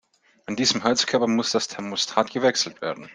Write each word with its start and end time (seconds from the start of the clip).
An 0.47 0.55
diesem 0.55 0.83
Heizkörper 0.83 1.27
muss 1.27 1.51
das 1.51 1.67
Thermostat 1.67 2.31
gewechselt 2.31 2.81
werden. 2.81 3.07